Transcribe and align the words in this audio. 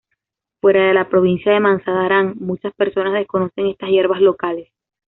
Fuera 0.61 0.87
de 0.87 0.95
la 0.95 1.07
provincia 1.09 1.51
de 1.53 1.59
Mazandarán, 1.59 2.33
muchas 2.39 2.73
personas 2.73 3.13
desconocen 3.13 3.67
estas 3.67 3.91
hierbas 3.91 4.19
locales. 4.19 4.73